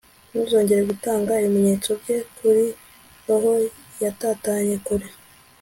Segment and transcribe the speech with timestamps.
[0.29, 2.63] Ntuzongere gutanga ibimenyetso bye kuri
[3.25, 3.51] roho
[4.03, 5.07] yatatanye kure